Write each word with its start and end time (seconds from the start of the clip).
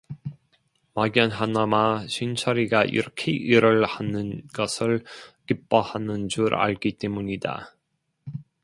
막연하나마 0.95 2.07
신철이가 2.07 2.85
이렇게 2.85 3.33
일을 3.33 3.85
하는 3.85 4.41
것을 4.47 5.05
기뻐하는 5.47 6.27
줄 6.27 6.55
알기 6.55 6.93
때문이다. 6.97 7.75